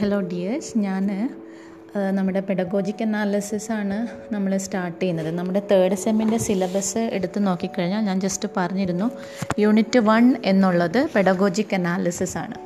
[0.00, 1.06] Hello dears ഞാൻ
[2.16, 3.96] നമ്മുടെ pedagogic analysis ആണ്
[4.34, 5.30] നമ്മൾ സ്റ്റാർട്ട് ചെയ്യുന്നത്.
[5.38, 9.06] നമ്മുടെ തേർഡ് സെമ്മിന്റെ സിലബസ് എടുത്ത് നോക്കിക്കഴിഞ്ഞാൽ ഞാൻ ജസ്റ്റ് പറഞ്ഞിരുന്നു
[9.62, 12.56] യൂണിറ്റ് വൺ എന്നുള്ളത് പെഡഗോജിക് അനാലിസിസ് ആണ്.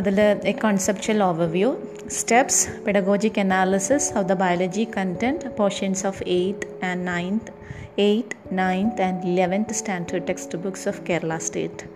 [0.00, 0.20] അതിൽ
[0.52, 1.70] a conceptual overview
[2.18, 7.52] steps pedagogic analysis of the biology content portions of eighth and ninth
[8.08, 11.86] eighth ninth and eleventh standard text books of Kerala state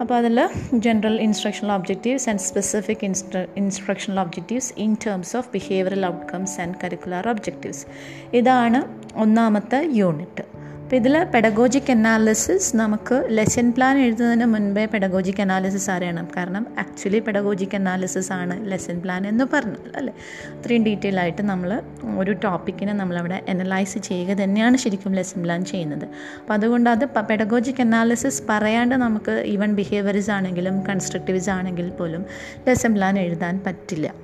[0.00, 0.38] അപ്പോൾ അതിൽ
[0.78, 7.28] general instructional objectives and specific instru instructional objectives in terms of behavioural outcomes and curricular
[7.28, 7.84] objectives
[8.32, 8.80] ഇതാണ്
[9.16, 10.44] ഒന്നാമത്തെ unit
[10.84, 16.28] അപ്പോൾ ഇതിൽ pedagogic analysis നമുക്ക് lesson plan എഴുതുന്നതിന് മുൻപേ pedagogic analysis അറിയണം.
[16.36, 20.12] കാരണം ആക്ച്വലി പെഡഗോജിക് അനാലിസിസ് ആണ് ലെസൺ പ്ലാൻ എന്ന് പറഞ്ഞത് അല്ലേ?
[20.56, 21.82] അത്രയും ഡീറ്റെയിൽ ആയിട്ട് നമ്മൾ
[22.18, 26.06] ഒരു ടോപ്പിക്കിനെ നമ്മളവിടെ അനലൈസ് ചെയ്യുക തന്നെയാണ് ശരിക്കും ലെസൺ പ്ലാൻ ചെയ്യുന്നത്.
[26.40, 32.24] അപ്പോൾ അതുകൊണ്ട് അത് പെഡഗോജിക് അനാലിസിസ് പറയാണ്ട് നമുക്ക് ഈവൻ ബിഹേവിയറിസ് ആണെങ്കിലും കൺസ്ട്രക്റ്റീവ്സ് ആണെങ്കിൽ പോലും
[32.68, 34.23] ലെസൺ പ്ലാൻ എഴുതാൻ പറ്റില്ല.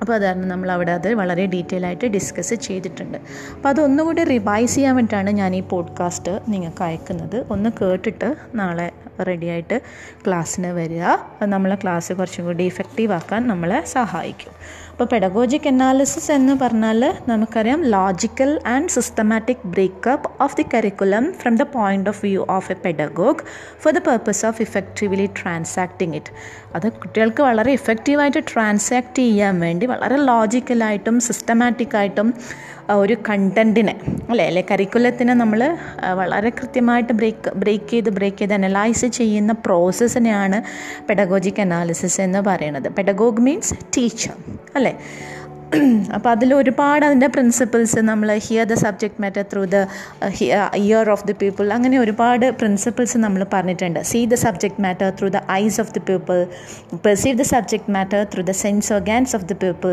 [0.00, 3.18] അപ്പോൾ അതായിരുന്നു നമ്മൾ അവിടെ അത് വളരെ ഡീറ്റെയിൽ ആയിട്ട് ഡിസ്കസ് ചെയ്തിട്ടുണ്ട്.
[3.54, 7.46] അപ്പോൾ അതൊന്നുകൂടി റിവൈസ് ചെയ്യാൻ വേണ്ടിയിട്ടാണ് ഞാൻ ഈ പോഡ്കാസ്റ്റ് നിങ്ങൾക്ക് അയക്കുന്നത്.
[7.50, 9.80] ഒന്ന് കേട്ടിട്ട് നാളെ റെഡിയായിട്ട്
[10.26, 11.02] ക്ലാസ്സിന് വരിക.
[11.44, 14.52] നമ്മളെ ക്ലാസ് കുറച്ചും കൂടി ഇഫക്റ്റീവ് ആക്കാൻ നമ്മളെ സഹായിക്കും.
[14.96, 21.64] അപ്പോൾ പെഡഗോജിക് അനാലിസിസ് എന്ന് പറഞ്ഞാൽ നമുക്കറിയാം logical and systematic breakup of the curriculum from the
[21.74, 23.42] point of view of a pedagogue
[23.82, 26.32] for the purpose of effectively transacting it
[26.78, 32.30] അത് കുട്ടികൾക്ക് വളരെ ഇഫക്റ്റീവായിട്ട് ട്രാൻസാക്ട് ചെയ്യാൻ വേണ്ടി വളരെ ലോജിക്കലായിട്ടും സിസ്റ്റമാറ്റിക്കായിട്ടും
[33.02, 33.94] ഒരു കണ്ടന്റിനെ
[34.30, 34.44] അല്ലേ?
[34.50, 35.60] അല്ലെ കരിക്കുലത്തിനെ നമ്മൾ
[36.20, 40.58] വളരെ കൃത്യമായിട്ട് ബ്രേക്ക് ബ്രേക്ക് ചെയ്ത് ബ്രേക്ക് ചെയ്ത് അനലൈസ് ചെയ്യുന്ന പ്രോസസ്സിനെയാണ്
[41.08, 42.88] പെഡഗോജിക് അനാലിസിസ് എന്ന് പറയുന്നത്.
[42.98, 44.34] പെഡഗോഗ് മീൻസ് ടീച്ചർ
[44.78, 44.85] അല്ലേ?
[46.16, 49.78] അപ്പോൾ അതിൽ ഒരുപാട് അതിന്റെ പ്രിൻസിപ്പിൾസ് നമ്മൾ hear the subject matter through the
[50.82, 54.00] ear of the people അങ്ങനെ ഒരുപാട് പ്രിൻസിപ്പിൾസ് നമ്മൾ പറഞ്ഞിട്ടുണ്ട്.
[54.10, 56.38] See the subject matter through the eyes of the people
[57.06, 59.92] perceive the subject matter through the sense organs of the people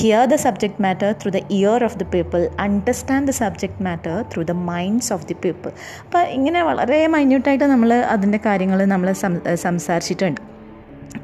[0.00, 4.44] hear the subject matter through the ear of the people understand the subject matter through
[4.52, 5.72] the minds of the people
[6.06, 9.10] അപ്പോൾ ഇങ്ങനെ വളരെ മൈന്യൂട്ടായിട്ട് നമ്മൾ അതിന്റെ കാര്യങ്ങൾ നമ്മൾ
[9.66, 10.42] സംസാരിച്ചിട്ടുണ്ട്.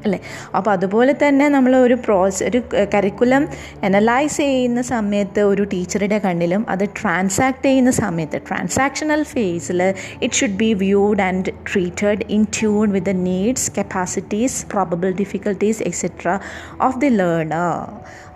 [0.03, 0.19] അല്ലേ?
[0.55, 2.59] അപ്പോൾ അതുപോലെ തന്നെ നമ്മൾ ഒരു പ്രോസ് ഒരു
[2.93, 3.43] കരിക്കുലം
[3.83, 9.81] അനലൈസ് ചെയ്യുന്ന സമയത്ത് ഒരു ടീച്ചറുടെ കണ്ണിലും അത് ട്രാൻസാക്ട് ചെയ്യുന്ന സമയത്ത് ട്രാൻസാക്ഷണൽ ഫേസിൽ
[10.21, 14.19] it should be viewed and treated in tune with the needs capacities
[14.71, 16.27] probable difficulties etcetera
[16.81, 17.71] of the learner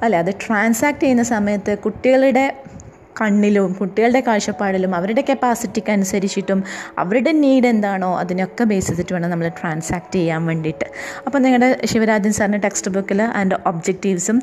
[0.01, 0.17] അല്ലേ?
[0.19, 2.45] അത് ട്രാൻസാക്ട് ചെയ്യുന്ന സമയത്ത് കുട്ടികളുടെ
[3.21, 6.63] കണ്ണിലും കുട്ടികളുടെ കാഴ്ചപ്പാടിലും അവരുടെ കപ്പാസിറ്റിക്ക് അനുസരിച്ചിട്ടും
[6.97, 10.87] അവരുടെ നീഡ് എന്താണോ അതിനൊക്കെ ബേസ് ചെയ്തിട്ട് വേണം നമ്മൾ ട്രാൻസാക്ട് ചെയ്യാൻ വേണ്ടിയിട്ട്.
[11.25, 14.41] അപ്പോൾ നിങ്ങളുടെ ശിവരാജൻ സാറിന്റെ ടെക്സ്റ്റ് ബുക്കിൽ അതിന്റെ ഒബ്ജക്റ്റീവ്സും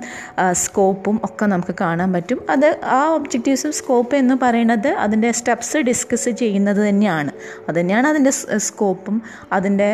[0.53, 2.41] സ്കോപ്പും ഒക്കെ നമുക്ക് കാണാൻ പറ്റും.
[2.51, 7.33] അത് ആ ഒബ്ജക്റ്റീവ്സും സ്കോപ്പ് എന്ന് പറയുന്നത് അതിന്റെ സ്റ്റെപ്സ് ഡിസ്കസ് ചെയ്യുന്നത് തന്നെയാണ്.
[7.69, 8.31] അത് തന്നെയാണ് അതിന്റെ
[8.69, 9.23] സ്കോപ്പും
[9.53, 9.91] അതിന്റെ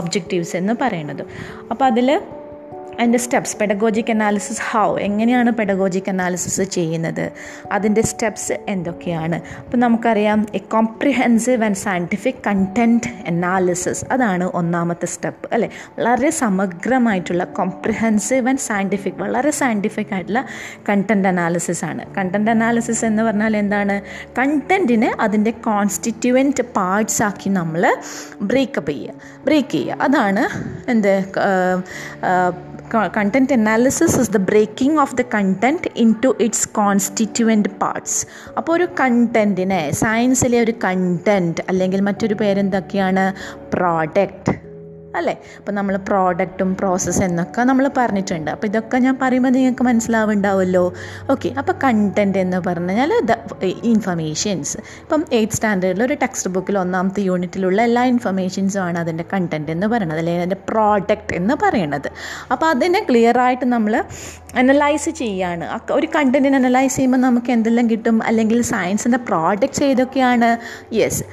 [0.00, 1.24] ഒബ്ജക്റ്റീവ്സ് എന്ന് പറയുന്നത്.
[1.70, 2.20] അപ്പോൾ അതിൽ
[3.00, 7.32] അതിന്റെ സ്റ്റെപ്സ് പെഡഗോജിക് അനാലിസിസ് ഹൗ എങ്ങനെയാണ് പെഡഗോജിക് അനാലിസിസ് ചെയ്യുന്നത്?
[7.72, 9.40] അതിന്റെ സ്റ്റെപ്സ് എന്തൊക്കെയാണ്?
[9.58, 15.70] അപ്പോൾ നമുക്കറിയാം a comprehensive and scientific content analysis അതാണ് ഒന്നാമത്തെ സ്റ്റെപ്പ് അല്ലേ?
[15.98, 20.42] വളരെ സമഗ്രമായിട്ടുള്ള കോംപ്രിഹെൻസീവ് ആൻഡ് സയന്റിഫിക് വളരെ സയന്റിഫിക് ആയിട്ടുള്ള
[20.88, 22.14] കണ്ടന്റ് അനാലിസിസ് ആണ്.
[22.18, 24.02] കണ്ടന്റ് അനാലിസിസ് എന്ന് പറഞ്ഞാൽ എന്താണ്?
[24.38, 27.82] കണ്ടന്റിനെ അതിന്റെ കോൺസ്റ്റിറ്റ്യുവന്റ് പാർട്സ് ആക്കി നമ്മൾ
[28.42, 29.14] ബ്രേക്കപ്പ് ചെയ്യുക.
[29.44, 29.96] ബ്രേക്ക് ചെയ്യുക.
[30.00, 30.44] അതാണ്
[30.88, 31.12] എന്ത്
[32.94, 35.88] content analysis is the breaking of the content
[36.24, 43.32] into its constituent parts അപ്പോൾ ഒരു കണ്ടന്റിനെ സയൻസിലെ ഒരു കണ്ടന്റ് അല്ലെങ്കിൽ മറ്റൊരു പേരെന്തൊക്കെയാണ്?
[43.74, 44.59] പ്രോഡക്റ്റ്
[45.16, 45.40] അല്ലേ?
[45.58, 48.50] അപ്പോൾ നമ്മൾ പ്രോഡക്റ്റും പ്രോസസ്സ് എന്നൊക്കെ നമ്മൾ പറഞ്ഞിട്ടുണ്ട്.
[48.50, 50.94] അപ്പോൾ ഇതൊക്കെ ഞാൻ പറയുമ്പോൾ നിങ്ങൾക്ക് മനസ്സിലാവുണ്ടാവുമല്ലോ
[51.30, 57.82] ഓക്കെ അപ്പോൾ കണ്ടന്റ് എന്ന് പറഞ്ഞു ദ ഇൻഫർമേഷൻസ് ഇപ്പം എയ്ത്ത് സ്റ്റാൻഡേർഡിൽ ഒരു ടെക്സ്റ്റ് ബുക്കിൽ ഒന്നാമത്തെ യൂണിറ്റിലുള്ള
[57.82, 62.08] എല്ലാ ഇൻഫർമേഷൻസും ആണ് അതിന്റെ കണ്ടന്റ് എന്ന് പറയുന്നത് അല്ലെങ്കിൽ അതിന്റെ പ്രോഡക്റ്റ് എന്ന് പറയുന്നത്
[62.52, 64.04] അപ്പോൾ അതിനെ ക്ലിയർ ആയിട്ട് നമ്മൾ
[64.56, 65.80] അനലൈസ് ചെയ്യാണ്.
[65.92, 68.22] ഒരു കണ്ടന്റിനെ അനലൈസ് ചെയ്യുമ്പോൾ നമുക്ക് എന്തെല്ലാം കിട്ടും?
[68.22, 70.58] അല്ലെങ്കിൽ സയൻസിന്റെ പ്രോഡക്റ്റ്സ് ഏതൊക്കെയാണ്?
[70.92, 71.24] യെസ്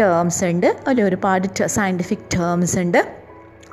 [0.00, 0.76] ടേംസ് ഉണ്ട്.
[0.88, 3.23] അതിൽ ഒരുപാട് സയന്റിഫിക് ടേംസ് ഉണ്ട്.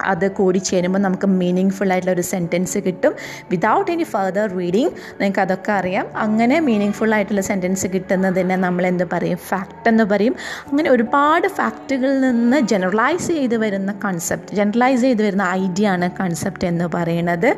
[0.02, 3.14] അത് കൂടി ചേരുമ്പോൾ നമുക്ക് മീനിങ് ഫുൾ ആയിട്ടുള്ള ഒരു സെന്റൻസ് കിട്ടും.
[3.52, 6.08] വിതൗട്ട് എനി ഫർദർ റീഡിങ് നിങ്ങൾക്ക് അതൊക്കെ അറിയാം.
[6.16, 9.38] അങ്ങനെ മീനിങ് ഫുൾ ആയിട്ടുള്ള സെന്റൻസ് കിട്ടുന്നതിനെ നമ്മൾ എന്ത് പറയും?
[9.38, 10.36] ഫാക്റ്റ് എന്ന് പറയും.
[10.72, 16.86] അങ്ങനെ ഒരുപാട് ഫാക്റ്റുകളിൽ നിന്ന് ജനറലൈസ് ചെയ്ത് വരുന്ന കൺസെപ്റ്റ് ജനറലൈസ് ചെയ്ത് വരുന്ന ഐഡിയ ആണ് കൺസെപ്റ്റ് എന്ന്
[16.86, 17.58] പറയുന്നത്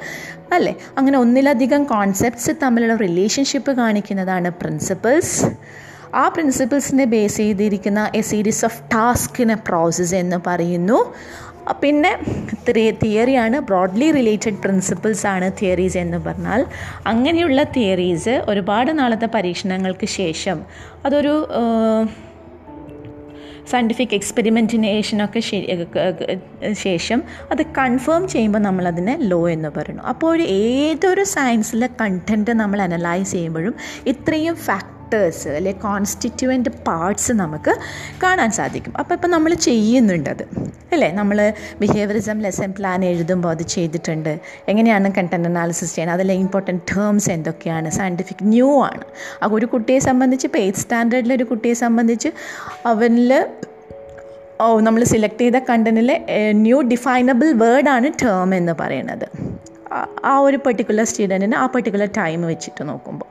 [0.52, 0.76] അല്ലേ?
[0.98, 5.46] അങ്ങനെ ഒന്നിലധികം കോൺസെപ്റ്റ്സ് തമ്മിലുള്ള റിലേഷൻഷിപ്പ് കാണിക്കുന്നതാണ് പ്രിൻസിപ്പിൾസ്
[6.16, 11.14] ആ പ്രിൻസിപ്പിൾസിനെ ബേസ് ചെയ്തിരിക്കുന്ന എ സീരീസ് ഓഫ് ടാസ്കിനെ പ്രോസസ്സ് എന്ന് പറയുന്നു.
[11.72, 12.12] പിന്നെ
[13.04, 16.66] തിയറിയാണ് ബ്രോഡ്ലി റിലേറ്റഡ് പ്രിൻസിപ്പിൾസ് ആണ് തിയറീസ് എന്ന് പറഞ്ഞാൽ.
[17.08, 20.60] അങ്ങനെയുള്ള തിയറീസ് ഒരുപാട് നാളത്തെ പരീക്ഷണങ്ങൾക്ക് ശേഷം
[21.06, 21.48] അതൊരു
[23.72, 25.40] സയന്റിഫിക് എക്സ്പെരിമെന്റിനേഷനൊക്കെ
[26.72, 30.04] ശേഷം അത് കൺഫേം ചെയ്യുമ്പോൾ നമ്മളതിനെ ലോ എന്ന് പറയുന്നു.
[30.04, 33.76] അപ്പോൾ ഏതൊരു സയൻസിലെ കണ്ടന്റ് നമ്മൾ അനലൈസ് ചെയ്യുമ്പോഴും
[34.08, 37.74] ഇത്രയും ഫാക്ട് ഫാക്ടേഴ്സ് അല്ലെ കോൺസ്റ്റിറ്റ്യുവന്റ് പാർട്സ് നമുക്ക്
[38.24, 38.94] കാണാൻ സാധിക്കും.
[39.00, 40.44] അപ്പോൾ ഇപ്പം നമ്മൾ ചെയ്യുന്നുണ്ടത്
[40.92, 41.12] അല്ലേ?
[41.12, 44.40] നമ്മൾ ബിഹേവിയറിസം ലെസൺ പ്ലാൻ എഴുതുമ്പോൾ അത് ചെയ്തിട്ടുണ്ട്.
[44.68, 47.90] എങ്ങനെയാണ് കണ്ടന്റ് അനാലിസിസ് ചെയ്യുന്നത് അതിലെ ഇമ്പോർട്ടന്റ് ടേംസ് എന്തൊക്കെയാണ്?
[47.90, 49.06] സയന്റിഫിക് ന്യൂ ആണ്.
[49.44, 52.32] അപ്പോൾ ഒരു കുട്ടിയെ സംബന്ധിച്ച് ഇപ്പോൾ എയ്ത്ത് സ്റ്റാൻഡേർഡിലെ ഒരു കുട്ടിയെ സംബന്ധിച്ച്
[52.86, 53.34] അവനിൽ
[54.62, 56.16] ഓ നമ്മൾ സെലക്ട് ചെയ്ത കണ്ടന്റിലെ
[56.52, 59.53] ന്യൂ ഡിഫൈനബിൾ വേർഡാണ് ടേം എന്ന് പറയുന്നത്.
[60.24, 63.28] ആ ഒരു പെർട്ടിക്കുലർ സ്റ്റുഡന്റിന് ആ പെർട്ടിക്കുലർ ടൈം വെച്ചിട്ട് നോക്കുമ്പോൾ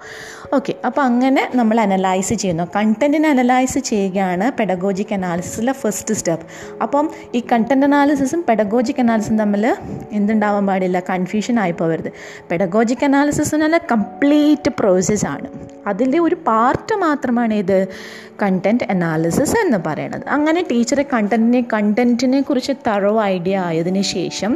[0.55, 2.65] ഓക്കെ അപ്പോൾ അങ്ങനെ നമ്മൾ അനലൈസ് ചെയ്യുന്നു.
[2.77, 6.47] കണ്ടന്റിനെ അനലൈസ് ചെയ്യുകയാണ് പെഡഗോജിക് അനാലിസിസിലെ ഫസ്റ്റ് സ്റ്റെപ്പ്
[6.83, 9.65] അപ്പം ഈ കണ്ടന്റ് അനാലിസിസും പെഡഗോജിക് അനാലിസിസും തമ്മിൽ
[10.13, 11.01] എന്തുണ്ടാവാൻ പാടില്ല?
[11.01, 12.11] കൺഫ്യൂഷൻ ആയി പോകരുത്
[12.51, 15.49] പെഡഗോജിക് അനാലിസിസ് എന്ന് പറഞ്ഞാൽ കംപ്ലീറ്റ് പ്രോസസ്സാണ്
[15.87, 17.79] അതിന്റെ ഒരു പാർട്ട് മാത്രമാണ് ഇത്
[18.43, 24.53] കണ്ടന്റ് അനാലിസിസ് എന്ന് പറയുന്നത് അങ്ങനെ ടീച്ചറെ കണ്ടന്റിനെ കണ്ടന്റിനെ കുറിച്ച് തറവ് ഐഡിയ ആയതിനു ശേഷം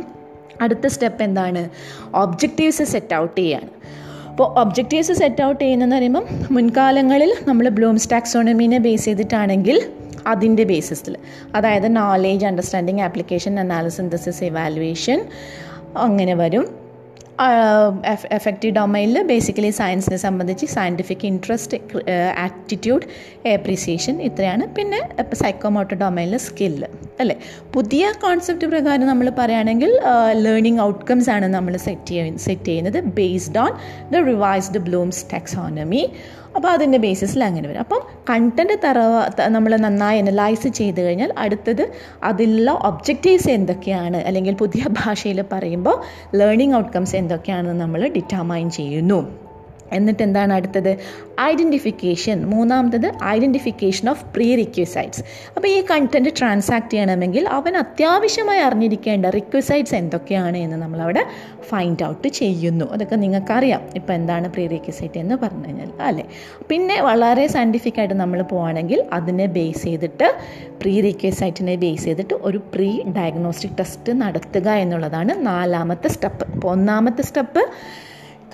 [0.60, 1.68] അടുത്ത സ്റ്റെപ്പ് എന്താണ്?
[2.14, 3.68] ഒബ്ജക്റ്റീവ്സ് സെറ്റ് ഔട്ട് ചെയ്യാണ്.
[4.30, 6.24] അപ്പോൾ ഒബ്ജക്റ്റീവ്സ് സെറ്റ് ഔട്ട് ചെയ്യുന്നതെന്ന് പറയുമ്പം
[6.56, 9.78] മുൻകാലങ്ങളിൽ നമ്മൾ ബ്ലൂംസ് ടാക്സോണമീനെ ബേസ് ചെയ്തിട്ടാണെങ്കിൽ
[10.26, 11.16] അതിന്റെ ബേസിസിൽ
[11.56, 15.20] അതായത് knowledge understanding application analysis synthesis evaluation
[15.94, 16.64] അങ്ങനെ വരും.
[18.36, 21.78] എഫക്റ്റീവ് ഡൊമൈനിൽ ബേസിക്കലി സയൻസിനെ സംബന്ധിച്ച് സയന്റിഫിക് ഇൻട്രസ്റ്റ്
[22.44, 23.06] ആറ്റിറ്റ്യൂഡ്
[23.46, 24.74] ഏപ്രിസിയേഷൻ ഇത്രയാണ്.
[24.74, 25.00] പിന്നെ
[25.42, 26.88] സൈക്കോമോട്ടർ ഡൊമൈനിൽ സ്കില്ല്
[27.20, 27.36] അല്ലേ?
[27.74, 29.92] പുതിയ കോൺസെപ്റ്റ് പ്രകാരം നമ്മൾ പറയുകയാണെങ്കിൽ
[30.46, 33.72] ലേണിംഗ് ഔട്ട്കംസ് ആണ് നമ്മൾ സെറ്റ് ചെയ്യുന്നത് സെറ്റ് ചെയ്യുന്നത് based on
[34.14, 36.02] the revised Bloom's taxonomy
[36.56, 37.78] അപ്പോൾ അതിന്റെ ബേസിസിൽ അങ്ങനെ വരും.
[37.78, 38.00] അപ്പം
[38.30, 39.14] കണ്ടന്റ് തറവ
[39.48, 41.84] നമ്മൾ നന്നായി അനലൈസ് ചെയ്ത് കഴിഞ്ഞാൽ അടുത്തത്
[42.24, 44.16] അതിലുള്ള ഒബ്ജക്റ്റീവ്സ് എന്തൊക്കെയാണ്?
[44.28, 45.96] അല്ലെങ്കിൽ പുതിയ ഭാഷയിൽ പറയുമ്പോൾ
[46.34, 49.20] ലേണിംഗ് ഔട്ട്കംസ് എന്തൊക്കെയാണെന്ന് നമ്മൾ ഡിറ്റർമൈൻ ചെയ്യുന്നു.
[49.92, 50.98] എന്നിട്ട് എന്താണ് അടുത്തത്?
[51.40, 55.22] ഐഡന്റിഫിക്കേഷൻ മൂന്നാമത്തത് ഐഡന്റിഫിക്കേഷൻ ഓഫ് പ്രീ റിക്വസൈറ്റ്സ്
[55.56, 61.26] അപ്പോൾ ഈ കണ്ടന്റ് ട്രാൻസാക്ട് ചെയ്യണമെങ്കിൽ അവൻ അത്യാവശ്യമായി അറിഞ്ഞിരിക്കേണ്ട റിക്വസൈറ്റ്സ് എന്തൊക്കെയാണ് എന്ന് നമ്മളവിടെ
[61.60, 62.92] ഫൈൻഡ് ഔട്ട് ചെയ്യുന്നു.
[62.92, 63.80] അതൊക്കെ നിങ്ങൾക്കറിയാം.
[63.94, 66.24] ഇപ്പോൾ എന്താണ് പ്രീ റിക്വസൈറ്റ് എന്ന് പറഞ്ഞു കഴിഞ്ഞാൽ അല്ലേ?
[66.68, 70.34] പിന്നെ വളരെ സയന്റിഫിക് ആയിട്ട് നമ്മൾ പോവുകയാണെങ്കിൽ അതിനെ ബേസ് ചെയ്തിട്ട്
[70.82, 77.64] പ്രീ റിക്വസൈറ്റിനെ ബേസ് ചെയ്തിട്ട് ഒരു പ്രീ ഡയഗ്നോസ്റ്റിക് ടെസ്റ്റ് നടത്തുക എന്നുള്ളതാണ് നാലാമത്തെ സ്റ്റെപ്പ് ഒന്നാമത്തെ സ്റ്റെപ്പ്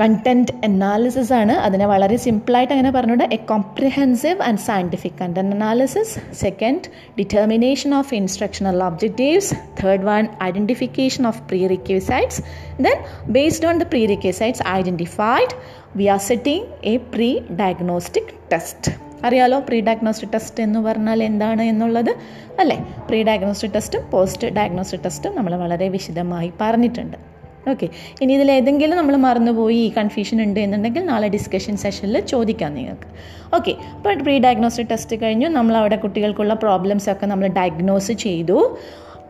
[0.01, 1.53] കണ്ടന്റ് അനാലിസിസ് ആണ്.
[1.53, 6.81] അതിനെ വളരെ സിമ്പിളായിട്ട് അങ്ങനെ പറഞ്ഞുകൊണ്ട് a comprehensive and scientific content analysis second
[7.19, 9.55] determination of instructional objectives
[9.85, 12.43] third one identification of prerequisites
[12.83, 12.97] then
[13.33, 15.55] based on the prerequisites identified
[15.97, 18.93] we are setting a pre diagnostic test
[19.27, 19.61] അറിയാലോ?
[19.61, 22.15] Pre diagnostic test എന്ന് പറഞ്ഞാൽ എന്താണ് എന്നുള്ളത്?
[22.59, 22.87] അല്ലേ?
[23.07, 27.42] Pre diagnostic ടെസ്റ്റും post diagnostic ടെസ്റ്റും നമ്മൾ വളരെ വിശദമായി പറഞ്ഞിട്ടുണ്ട്.
[27.71, 27.87] ഓക്കെ
[28.23, 33.09] ഇനി ഇതിൽ ഏതെങ്കിലും നമ്മൾ മറന്നുപോയി കൺഫ്യൂഷൻ ഉണ്ട് എന്നുണ്ടെങ്കിൽ നാളെ ഡിസ്കഷൻ സെഷനിൽ ചോദിക്കാം നിങ്ങൾക്ക്.
[33.57, 35.49] ഓക്കെ അപ്പോൾ പ്രീ ഡയഗ്നോസ്റ്റിക് ടെസ്റ്റ് കഴിഞ്ഞു.
[35.59, 38.59] നമ്മൾ അവിടെ കുട്ടികൾക്കുള്ള പ്രോബ്ലംസ് ഒക്കെ നമ്മൾ ഡയഗ്നോസ് ചെയ്തു.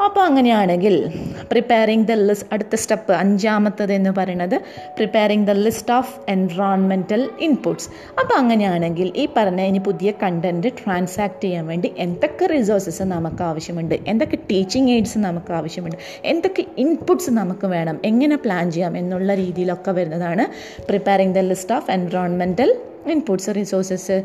[0.00, 1.12] അപ്പോൾ അങ്ങനെയാണെങ്കിൽ
[1.50, 4.60] പ്രിപ്പയറിംഗ് ദ ലിസ്റ്റ് അടുത്ത സ്റ്റെപ്പ് അഞ്ചാമത്തത് എന്ന് പറയുന്നത്
[4.96, 7.88] preparing the list of environmental inputs
[8.20, 14.00] അപ്പോൾ അങ്ങനെയാണെങ്കിൽ ഈ പറഞ്ഞ ഇനി പുതിയ കണ്ടന്റ് ട്രാൻസാക്ട് ചെയ്യാൻ വേണ്ടി എന്തൊക്കെ റിസോഴ്സസ് നമുക്ക് ആവശ്യമുണ്ട്?
[14.06, 15.96] എന്തൊക്കെ ടീച്ചിങ് എയ്ഡ്സ് നമുക്ക് ആവശ്യമുണ്ട്?
[16.24, 18.00] എന്തൊക്കെ ഇൻപുട്സ് നമുക്ക് വേണം?
[18.04, 20.46] എങ്ങനെ പ്ലാൻ ചെയ്യാം എന്നുള്ള രീതിയിലൊക്കെ വരുന്നതാണ്
[20.86, 24.24] preparing the list of environmental inputs resources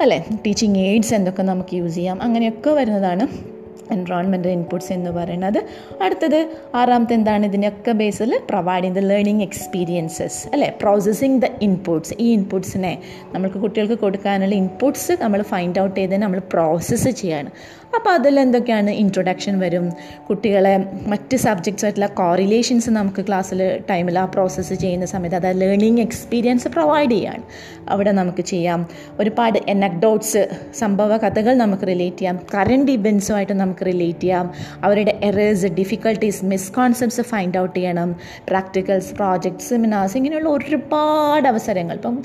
[0.00, 0.24] അല്ലേ?
[0.46, 2.22] ടീച്ചിങ് എയ്ഡ്സ് എന്തൊക്കെ നമുക്ക് യൂസ് ചെയ്യാം?
[2.22, 3.57] അങ്ങനെയൊക്കെ വരുന്നതാണ്
[3.92, 5.64] എൻറോൺമെന്റ് ഇൻപുട്സ് എന്ന് പറയുന്നത്.
[6.02, 10.78] അടുത്തത് ആറാമത്തെ എന്താണ് ഇതിനൊക്കെ ബേസിൽ പ്രൊവൈഡിങ് ദ ലേണിംഗ് എക്സ്പീരിയൻസസ് അല്ലേ?
[10.80, 13.02] പ്രോസസ്സിങ് ദ ഇൻപുട്സ് ഈ ഇൻപുട്സിനെ
[13.32, 17.50] നമ്മൾക്ക് കുട്ടികൾക്ക് കൊടുക്കാനുള്ള ഇൻപുട്സ് നമ്മൾ ഫൈൻഡ് ഔട്ട് ചെയ്ത് നമ്മൾ പ്രോസസ്സ് ചെയ്യാണ്
[17.96, 19.92] അപ്പോൾ അതിൽ എന്തൊക്കെയാണ് ഇൻട്രൊഡക്ഷൻ വരും?
[20.30, 27.10] കുട്ടികളെ മറ്റ് സബ്ജക്ട്സായിട്ടുള്ള കോറിലേഷൻസ് നമുക്ക് ക്ലാസ്സിൽ ടൈമിൽ ആ പ്രോസസ്സ് ചെയ്യുന്ന സമയത്ത് അതായത് ലേണിംഗ് എക്സ്പീരിയൻസ് പ്രൊവൈഡ്
[27.10, 27.42] ചെയ്യാണ്
[27.88, 28.86] അവിടെ നമുക്ക് ചെയ്യാം.
[29.20, 32.40] ഒരുപാട് എനക്ഡോട്ട്സ് സംഭവ കഥകൾ നമുക്ക് റിലേറ്റ് ചെയ്യാം.
[32.54, 34.52] കറണ്ട് ഇവൻസുമായിട്ട് നമുക്ക് റിലേറ്റ് ചെയ്യാം.
[34.84, 38.16] അവരുടെ errors difficulties misconceptions find out ചെയ്യണം.
[38.48, 41.94] പ്രാക്ടിക്കൽസ് പ്രോജക്ട്സ് സെമിനാർസ് ഇങ്ങനെയുള്ള ഒരുപാട് അവസരങ്ങൾ.
[41.94, 42.22] ഇപ്പം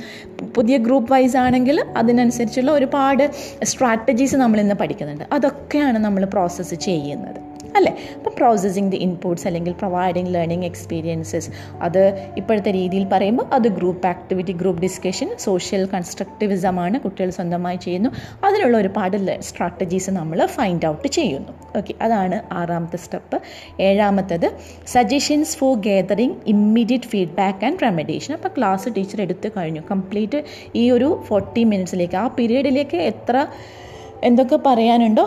[0.56, 3.32] പുതിയ ഗ്രൂപ്പ് വൈസ് ആണെങ്കിൽ അതിനനുസരിച്ചുള്ള ഒരുപാട്
[3.64, 7.42] സ്ട്രാറ്റജീസ് നമ്മൾ ഇന്ന് പഠിക്കുന്നുണ്ട് അതൊക്കെയാണ് നമ്മൾ പ്രോസസ്സ് ചെയ്യുന്നത്
[7.78, 7.92] അല്ലേ?
[8.16, 11.50] അപ്പം പ്രോസസ്സിങ് ദി ഇൻപുട്സ് അല്ലെങ്കിൽ പ്രൊവൈഡിങ് ലേണിംഗ് എക്സ്പീരിയൻസസ്
[11.82, 18.10] അത് ഇപ്പോഴത്തെ രീതിയിൽ പറയുമ്പോൾ അത് group activity group discussion social കൺസ്ട്രക്റ്റിവിസമാണ് കുട്ടികൾ സ്വന്തമായി ചെയ്യുന്നു.
[18.44, 21.54] അതിനുള്ള ഒരുപാട് സ്ട്രാറ്റജീസ് നമ്മൾ ഫൈൻഡ് ഔട്ട് ചെയ്യുന്നു.
[21.78, 23.40] ഓക്കെ അതാണ് ആറാമത്തെ step
[23.82, 24.48] ഏഴാമത്തത്
[24.88, 29.82] suggestions for gathering immediate feedback and remediation അപ്പോൾ ക്ലാസ് ടീച്ചർ എടുത്തു കഴിഞ്ഞു.
[29.92, 30.44] കംപ്ലീറ്റ്
[30.76, 33.48] ഈ ഒരു ഫോർട്ടി മിനിറ്റ്സിലേക്ക് ആ പീരീഡിലേക്ക് എത്ര
[34.24, 35.26] എന്തൊക്കെ പറയാനുണ്ടോ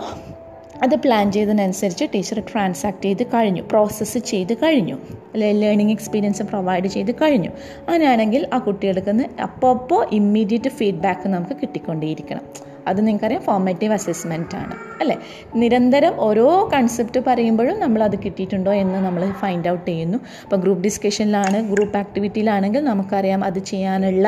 [0.83, 4.97] അത് പ്ലാൻ ചെയ്തതിനനുസരിച്ച് ടീച്ചർ ട്രാൻസാക്ട് ചെയ്ത് കഴിഞ്ഞു പ്രോസസ്സ് ചെയ്ത് കഴിഞ്ഞു
[5.33, 7.51] അല്ലെ ലേണിംഗ് എക്സ്പീരിയൻസ് പ്രൊവൈഡ് ചെയ്ത് കഴിഞ്ഞു.
[7.87, 12.43] അങ്ങനെയാണെങ്കിൽ ആ കുട്ടികൾക്ക് അപ്പോൾ അപ്പോൾ ഇമ്മീഡിയറ്റ് ഫീഡ്ബാക്ക് നമുക്ക് കിട്ടിക്കൊണ്ടേയിരിക്കണം.
[12.87, 15.17] അത് നിങ്ങൾക്കറിയാം ഫോർമേറ്റീവ് അസസ്മെന്റ് ആണ് അല്ലേ?
[15.55, 20.19] നിരന്തരം ഓരോ കൺസെപ്റ്റ് പറയുമ്പോഴും നമ്മൾ അത് കിട്ടിയിട്ടുണ്ടോ എന്ന് നമ്മൾ ഫൈൻഡ് ഔട്ട് ചെയ്യുന്നു.
[20.43, 24.27] അപ്പോൾ ഗ്രൂപ്പ് ഡിസ്കഷനിലാണ് ഗ്രൂപ്പ് ആക്ടിവിറ്റിയിലാണെങ്കിൽ നമുക്കറിയാം അത് ചെയ്യാനുള്ള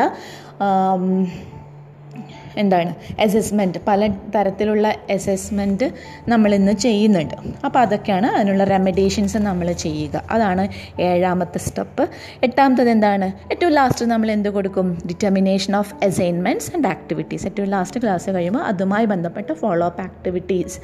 [2.63, 5.87] എന്താണ് അസസ്മെന്റ് പല തരത്തിലുള്ള അസസ്മെന്റ്
[6.31, 7.35] നമ്മൾ ഇന്ന് ചെയ്യുന്നുണ്ട്.
[7.65, 10.23] അപ്പോൾ അതൊക്കെയാണ് അതിനുള്ള റെമഡേഷൻസ് നമ്മൾ ചെയ്യുക.
[10.31, 10.65] അതാണ്
[10.99, 12.03] ഏഴാമത്തെ സ്റ്റെപ്പ്
[12.43, 13.27] എട്ടാമത്തത് എന്താണ്?
[13.51, 14.89] ഏറ്റവും ലാസ്റ്റ് നമ്മൾ എന്ത് കൊടുക്കും?
[15.07, 20.77] Determination of assignments and activities ഏറ്റവും ലാസ്റ്റ് ക്ലാസ് കഴിയുമ്പോൾ അതുമായി ബന്ധപ്പെട്ട ഫോളോ അപ്പ് ആക്ടിവിറ്റീസ്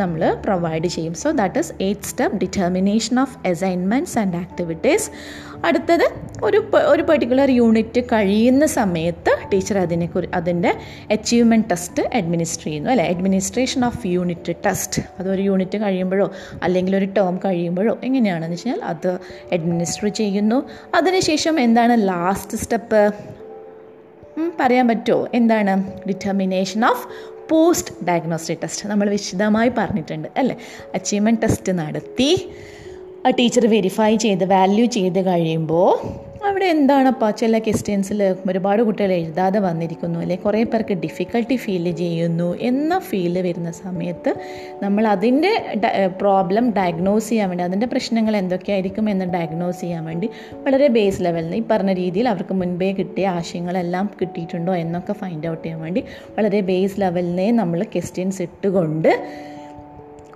[0.00, 1.14] നമ്മൾ പ്രൊവൈഡ് ചെയ്യും.
[1.14, 5.08] So that is eight step determination of assignments and activities
[5.64, 6.04] അടുത്തത്
[6.42, 10.70] ഒരു ഒരു പെർട്ടിക്കുലർ യൂണിറ്റ് കഴിയുന്ന സമയത്ത് ടീച്ചർ അതിനെ അതിന്റെ
[11.10, 13.04] അച്ചീവ്മെന്റ് ടെസ്റ്റ് അഡ്മിനിസ്റ്റർ ചെയ്യുന്നു അല്ലേ?
[13.04, 16.30] അഡ്മിനിസ്ട്രേഷൻ ഓഫ് യൂണിറ്റ് ടെസ്റ്റ് അതൊരു യൂണിറ്റ് കഴിയുമ്പോഴോ
[16.62, 19.10] അല്ലെങ്കിൽ ഒരു ടേം കഴിയുമ്പോഴോ എങ്ങനെയാണെന്ന് വെച്ചാൽ അത്
[19.52, 20.58] അഡ്മിനിസ്റ്റർ ചെയ്യുന്നു.
[20.94, 23.02] അതിനുശേഷം എന്താണ് ലാസ്റ്റ് സ്റ്റെപ്പ്
[24.60, 25.28] പറയാൻ പറ്റുമോ?
[25.34, 25.72] എന്താണ്
[26.08, 27.04] determination of
[27.50, 30.56] post diagnostic test നമ്മൾ വിശദമായി പറഞ്ഞിട്ടുണ്ട് അല്ലേ?
[30.94, 32.30] അച്ചീവ്മെന്റ് ടെസ്റ്റ് നടത്തി
[33.24, 35.90] ആ ടീച്ചർ വെരിഫൈ ചെയ്ത് വാല്യൂ ചെയ്ത് കഴിയുമ്പോൾ
[36.46, 40.36] അവിടെ എന്താണപ്പോൾ ചില ക്വസ്റ്റ്യൻസിൽ ഒരുപാട് കുട്ടികൾ എഴുതാതെ വന്നിരിക്കുന്നു അല്ലെ?
[40.36, 44.30] കുറേ പേർക്ക് ഡിഫിക്കൽട്ടി ഫീൽ ചെയ്യുന്നു എന്ന ഫീൽ വരുന്ന സമയത്ത്
[44.82, 45.52] നമ്മൾ അതിന്റെ
[46.20, 50.28] പ്രോബ്ലം ഡയഗ്നോസ് ചെയ്യാൻ വേണ്ടി അതിന്റെ പ്രശ്നങ്ങൾ എന്തൊക്കെയായിരിക്കും എന്ന് ഡയഗ്നോസ് ചെയ്യാൻ വേണ്ടി
[50.64, 55.80] വളരെ ബേസ് ലെവലിൽ ഈ പറഞ്ഞ രീതിയിൽ അവർക്ക് മുൻപേ കിട്ടിയ ആശയങ്ങളെല്ലാം കിട്ടിയിട്ടുണ്ടോ എന്നൊക്കെ ഫൈൻഡ് ഔട്ട് ചെയ്യാൻ
[55.82, 56.02] വേണ്ടി
[56.36, 59.10] വളരെ ബേസ് ലെവലിനെ നമ്മൾ ക്വസ്റ്റ്യൻസ് ഇട്ടുകൊണ്ട്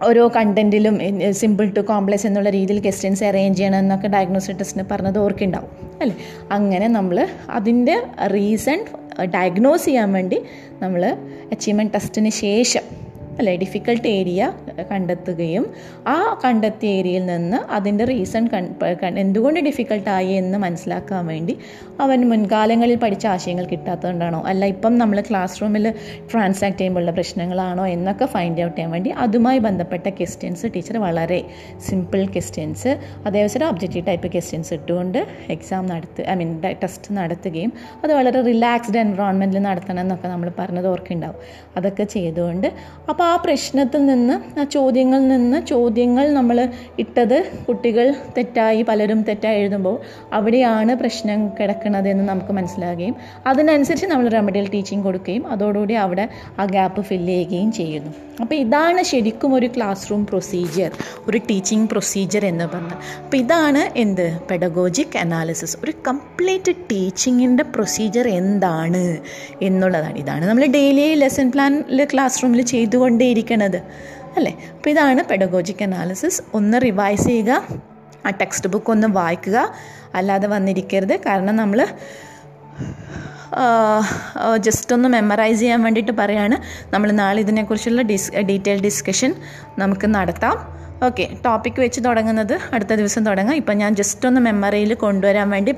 [0.03, 1.01] ഓരോ കണ്ടന്റിലും
[1.31, 6.17] സിമ്പിൾ ടു കോംപ്ലക്സ് എന്നുള്ള രീതിയിൽ ക്വസ്റ്റ്യൻസ് അറേഞ്ച് ചെയ്യണം എന്നൊക്കെ ഡയഗ്നോസ്റ്റിക് ടെസ്റ്റിന് പറഞ്ഞത് ഓർക്കുണ്ടാവും അല്ലേ?
[6.53, 8.85] അങ്ങനെ നമ്മൾ അതിന്റെ റീസൺ
[9.25, 10.41] ഡയഗ്നോസ് ചെയ്യാൻ വേണ്ടി
[10.83, 11.05] നമ്മൾ
[11.53, 13.06] അച്ചീവ്മെന്റ് ടെസ്റ്റിന് ശേഷം
[13.39, 14.43] അല്ലേ ഡിഫിക്കൽട്ട് ഏരിയ
[14.91, 15.65] കണ്ടെത്തുകയും
[16.07, 18.45] ആ കണ്ടെത്തിയ ഏരിയയിൽ നിന്ന് അതിന്റെ റീസൺ
[19.17, 21.57] എന്തുകൊണ്ട് ഡിഫിക്കൽട്ടായി എന്ന് മനസ്സിലാക്കാൻ വേണ്ടി
[22.01, 25.87] അവൻ മുൻകാലങ്ങളിൽ പഠിച്ച ആശയങ്ങൾ കിട്ടാത്തതുകൊണ്ടാണോ അല്ല ഇപ്പം നമ്മൾ ക്ലാസ് റൂമിൽ
[26.33, 31.41] ട്രാൻസാക്ട് ചെയ്യുമ്പോഴുള്ള പ്രശ്നങ്ങളാണോ എന്നൊക്കെ ഫൈൻഡ് ഔട്ട് ചെയ്യാൻ വേണ്ടി അതുമായി ബന്ധപ്പെട്ട ക്വസ്റ്റ്യൻസ് ടീച്ചർ വളരെ
[31.89, 32.93] സിമ്പിൾ ക്വസ്റ്റ്യൻസ്
[33.27, 36.53] അതേവസരം ഒബ്ജക്റ്റീവ് ടൈപ്പ് ക്വസ്റ്റ്യൻസ് ഇട്ടുകൊണ്ട് എക്സാം നടത്തു ഐ മീൻ
[36.83, 37.73] ടെസ്റ്റ് നടത്തുകയും
[38.05, 41.41] അത് വളരെ റിലാക്സ്ഡ് എൻവറോൺമെന്റിൽ നടത്തണം എന്നൊക്കെ നമ്മൾ പറഞ്ഞത് ഓർക്കുണ്ടാവും
[41.77, 42.69] അതൊക്കെ ചെയ്തുകൊണ്ട്
[43.09, 46.69] അപ്പോൾ ആ പ്രശ്നത്തിൽ നിന്ന് ആ ചോദ്യങ്ങളിൽ നിന്ന് ചോദ്യങ്ങൾ നമ്മൾ
[46.99, 47.37] ഇട്ടത്
[47.69, 49.97] കുട്ടികൾ തെറ്റായി പലരും തെറ്റായി എഴുതുമ്പോൾ
[50.33, 53.17] അവിടെയാണ് പ്രശ്നം കിടക്കുന്നത് എന്ന് നമുക്ക് മനസ്സിലാകുകയും
[53.47, 56.29] അതിനനുസരിച്ച് നമ്മൾ റെമഡിയൽ ടീച്ചിങ് കൊടുക്കുകയും അതോടുകൂടി അവിടെ
[56.59, 58.13] ആ ഗ്യാപ്പ് ഫില്ല് ചെയ്യുകയും ചെയ്യുന്നു.
[58.41, 60.91] അപ്പോൾ ഇതാണ് ശരിക്കും ഒരു ക്ലാസ് റൂം പ്രൊസീജിയർ
[61.29, 62.99] ഒരു ടീച്ചിങ് പ്രൊസീജിയർ എന്ന് പറഞ്ഞാൽ.
[63.25, 64.27] അപ്പോൾ ഇതാണ് എന്ത്?
[64.51, 69.17] പെഡഗോജിക് അനാലിസിസ് ഒരു കംപ്ലീറ്റ് ടീച്ചിങ്ങിന്റെ പ്രൊസീജിയർ എന്താണ്
[69.63, 70.19] എന്നുള്ളതാണ്.
[70.19, 72.63] ഇതാണ് നമ്മൾ ഡെയിലി ലെസൺ പ്ലാനിൽ ക്ലാസ് റൂമിൽ
[73.17, 73.77] ചെയ്തുകൊണ്ടേയിരിക്കണത്
[74.37, 74.53] അല്ലേ?
[74.77, 77.53] അപ്പോൾ ഇതാണ് പെഡഗോജിക് അനാലിസിസ് ഒന്ന് റിവൈസ് ചെയ്യുക
[78.27, 79.59] ആ ടെക്സ്റ്റ് ബുക്ക് ഒന്ന് വായിക്കുക.
[80.15, 81.15] അല്ലാതെ വന്നിരിക്കരുത്.
[81.27, 81.81] കാരണം നമ്മൾ
[84.67, 86.57] ജസ്റ്റ് ഒന്ന് മെമ്മറൈസ് ചെയ്യാൻ വേണ്ടിയിട്ട് പറയാണ്.
[86.95, 89.35] നമ്മൾ നാളെ ഇതിനെക്കുറിച്ചുള്ള ഡിസ് ഡീറ്റെയിൽ ഡിസ്കഷൻ
[89.79, 90.76] നമുക്ക് നടത്താം.
[91.03, 93.57] ഓക്കെ ടോപ്പിക് വെച്ച് തുടങ്ങുന്നത് അടുത്ത ദിവസം തുടങ്ങാം.
[93.57, 95.75] ഇപ്പം ഞാൻ ജസ്റ്റ് ഒന്ന് മെമ്മറിയിൽ കൊണ്ടുവരാൻ വേണ്ടി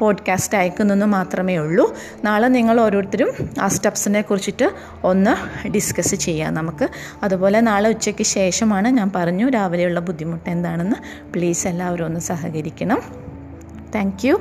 [0.00, 1.96] പോഡ്കാസ്റ്റ് അയക്കുന്നതെന്ന് മാത്രമേ ഉള്ളൂ.
[2.24, 4.70] നാളെ നിങ്ങൾ ഓരോരുത്തരും ആ സ്റ്റെപ്സിനെ കുറിച്ചിട്ട്
[5.04, 6.88] ഒന്ന് ഡിസ്കസ് ചെയ്യാം നമുക്ക്.
[7.22, 10.96] അതുപോലെ നാളെ ഉച്ചയ്ക്ക് ശേഷമാണ് ഞാൻ പറഞ്ഞു രാവിലെയുള്ള ബുദ്ധിമുട്ട് എന്താണെന്ന്.
[11.32, 13.02] പ്ലീസ് എല്ലാവരും ഒന്ന് സഹകരിക്കണം.
[13.94, 14.36] താങ്ക്